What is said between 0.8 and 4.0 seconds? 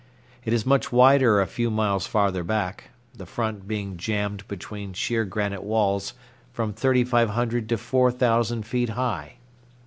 wider a few miles farther back, the front being